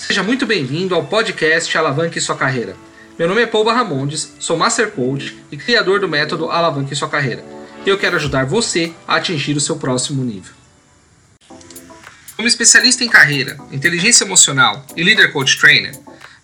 [0.00, 2.74] Seja muito bem-vindo ao podcast Alavanque Sua Carreira.
[3.18, 7.44] Meu nome é Paul Barramondes, sou Master Coach e criador do método Alavanque Sua Carreira.
[7.84, 10.52] E eu quero ajudar você a atingir o seu próximo nível.
[12.34, 15.94] Como especialista em carreira, inteligência emocional e Leader Coach Trainer,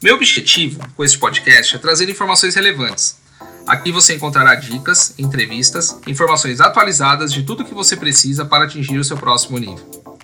[0.02, 3.16] meu objetivo com este podcast é trazer informações relevantes.
[3.66, 8.98] Aqui você encontrará dicas, entrevistas, informações atualizadas de tudo o que você precisa para atingir
[8.98, 10.14] o seu próximo nível.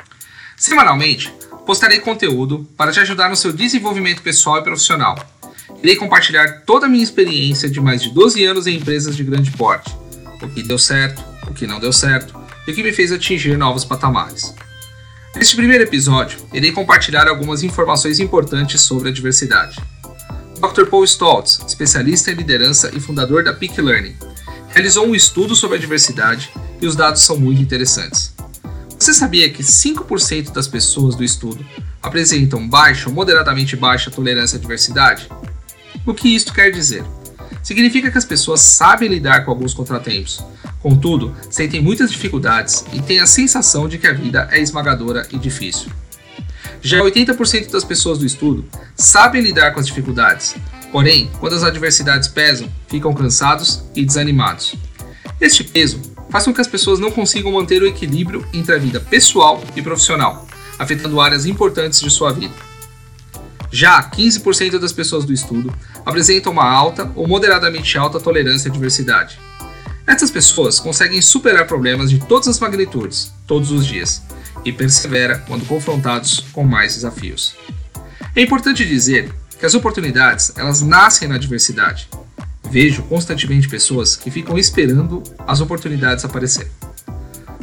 [0.55, 1.33] Semanalmente,
[1.67, 5.17] postarei conteúdo para te ajudar no seu desenvolvimento pessoal e profissional.
[5.83, 9.51] Irei compartilhar toda a minha experiência de mais de 12 anos em empresas de grande
[9.53, 9.95] porte,
[10.41, 12.35] o que deu certo, o que não deu certo
[12.67, 14.55] e o que me fez atingir novos patamares.
[15.35, 19.81] Neste primeiro episódio, irei compartilhar algumas informações importantes sobre a diversidade.
[20.61, 20.87] Dr.
[20.87, 24.15] Paul Stoltz, especialista em liderança e fundador da Peak Learning,
[24.69, 26.51] realizou um estudo sobre a diversidade
[26.81, 28.32] e os dados são muito interessantes.
[29.03, 31.67] Você sabia que 5% das pessoas do estudo
[32.01, 35.29] apresentam baixa ou moderadamente baixa tolerância à diversidade?
[36.07, 37.05] O que isto quer dizer?
[37.65, 40.41] Significa que as pessoas sabem lidar com alguns contratempos,
[40.79, 45.37] contudo, sentem muitas dificuldades e têm a sensação de que a vida é esmagadora e
[45.37, 45.91] difícil.
[46.81, 50.55] Já 80% das pessoas do estudo sabem lidar com as dificuldades,
[50.93, 54.77] porém, quando as adversidades pesam, ficam cansados e desanimados.
[55.41, 58.99] Este peso faz com que as pessoas não consigam manter o equilíbrio entre a vida
[58.99, 62.55] pessoal e profissional, afetando áreas importantes de sua vida.
[63.71, 65.73] Já 15% das pessoas do estudo
[66.07, 69.39] apresentam uma alta ou moderadamente alta tolerância à diversidade.
[70.07, 74.23] Essas pessoas conseguem superar problemas de todas as magnitudes, todos os dias,
[74.65, 77.55] e persevera quando confrontados com mais desafios.
[78.35, 82.09] É importante dizer que as oportunidades elas nascem na diversidade
[82.73, 86.73] Vejo constantemente pessoas que ficam esperando as oportunidades aparecer.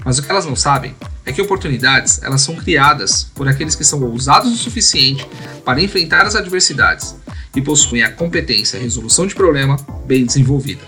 [0.05, 3.83] Mas o que elas não sabem é que oportunidades elas são criadas por aqueles que
[3.83, 5.27] são ousados o suficiente
[5.65, 7.15] para enfrentar as adversidades
[7.55, 10.83] e possuem a competência e resolução de problema bem desenvolvida.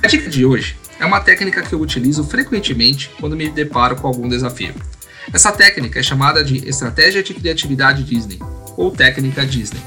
[0.00, 4.06] A dica de hoje é uma técnica que eu utilizo frequentemente quando me deparo com
[4.06, 4.76] algum desafio.
[5.32, 8.38] Essa técnica é chamada de Estratégia de Criatividade Disney,
[8.76, 9.80] ou Técnica Disney.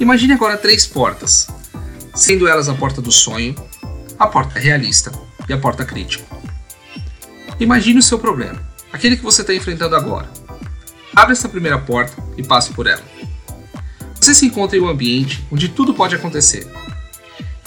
[0.00, 1.46] Imagine agora três portas,
[2.14, 3.54] sendo elas a porta do sonho,
[4.18, 5.12] a porta realista
[5.48, 6.24] e a porta crítico.
[7.58, 8.60] Imagine o seu problema,
[8.92, 10.28] aquele que você está enfrentando agora.
[11.14, 13.02] Abra essa primeira porta e passe por ela.
[14.20, 16.66] Você se encontra em um ambiente onde tudo pode acontecer.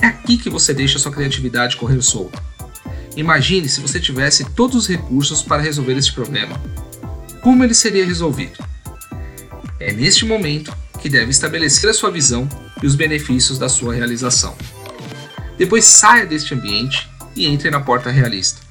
[0.02, 2.42] É aqui que você deixa sua criatividade correr solta.
[3.16, 6.60] Imagine se você tivesse todos os recursos para resolver este problema.
[7.42, 8.64] Como ele seria resolvido?
[9.80, 12.48] É neste momento que deve estabelecer a sua visão
[12.82, 14.56] e os benefícios da sua realização.
[15.58, 18.62] Depois saia deste ambiente e entre na porta realista.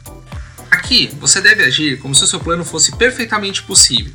[0.71, 4.13] Aqui você deve agir como se o seu plano fosse perfeitamente possível.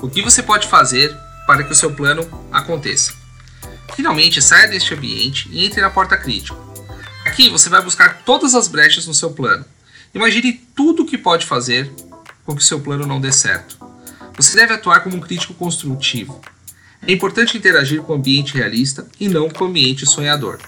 [0.00, 1.14] O que você pode fazer
[1.46, 3.12] para que o seu plano aconteça?
[3.94, 6.56] Finalmente, saia deste ambiente e entre na porta crítica.
[7.24, 9.64] Aqui você vai buscar todas as brechas no seu plano.
[10.14, 11.90] Imagine tudo o que pode fazer
[12.44, 13.78] com que o seu plano não dê certo.
[14.36, 16.40] Você deve atuar como um crítico construtivo.
[17.06, 20.58] É importante interagir com o ambiente realista e não com o ambiente sonhador.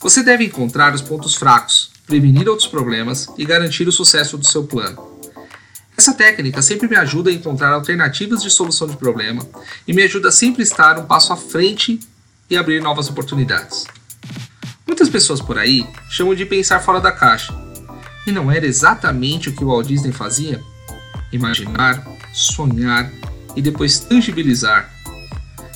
[0.00, 4.64] Você deve encontrar os pontos fracos, prevenir outros problemas e garantir o sucesso do seu
[4.64, 5.12] plano.
[5.96, 9.46] Essa técnica sempre me ajuda a encontrar alternativas de solução de problema
[9.86, 12.00] e me ajuda a sempre estar um passo à frente
[12.50, 13.86] e abrir novas oportunidades.
[14.86, 17.54] Muitas pessoas por aí chamam de pensar fora da caixa.
[18.26, 20.62] E não era exatamente o que o Walt Disney fazia?
[21.32, 23.10] Imaginar, sonhar
[23.56, 24.91] e depois tangibilizar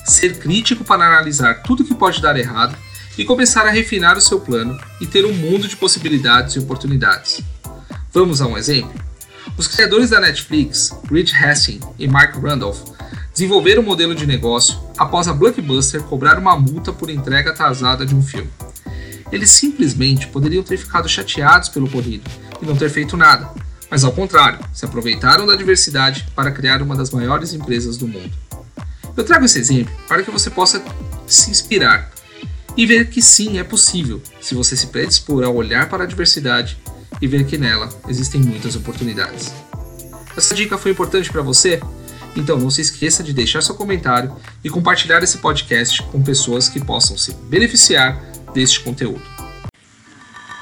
[0.06, 2.76] ser crítico para analisar tudo que pode dar errado
[3.18, 7.40] e começar a refinar o seu plano e ter um mundo de possibilidades e oportunidades.
[8.12, 8.94] Vamos a um exemplo?
[9.56, 12.80] Os criadores da Netflix, Reed Hastings e Mark Randolph,
[13.32, 18.14] desenvolveram um modelo de negócio após a Blockbuster cobrar uma multa por entrega atrasada de
[18.14, 18.50] um filme.
[19.32, 22.30] Eles simplesmente poderiam ter ficado chateados pelo ocorrido
[22.62, 23.50] e não ter feito nada,
[23.90, 28.45] mas ao contrário, se aproveitaram da diversidade para criar uma das maiores empresas do mundo.
[29.16, 30.82] Eu trago esse exemplo para que você possa
[31.26, 32.12] se inspirar
[32.76, 36.78] e ver que sim, é possível, se você se predispor a olhar para a diversidade
[37.20, 39.50] e ver que nela existem muitas oportunidades.
[40.36, 41.80] Essa dica foi importante para você?
[42.36, 46.84] Então não se esqueça de deixar seu comentário e compartilhar esse podcast com pessoas que
[46.84, 48.20] possam se beneficiar
[48.52, 49.22] deste conteúdo.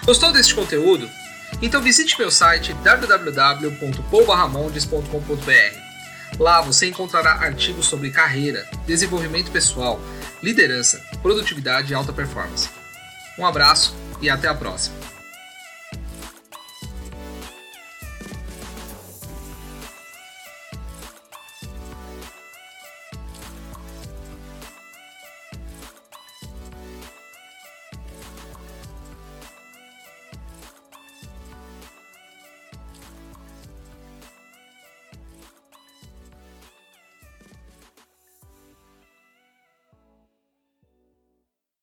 [0.07, 1.11] Gostou deste conteúdo?
[1.61, 5.84] Então visite meu site www.poubarramondes.com.br
[6.39, 10.01] Lá você encontrará artigos sobre carreira, desenvolvimento pessoal,
[10.43, 12.69] liderança, produtividade e alta performance.
[13.39, 15.04] Um abraço e até a próxima!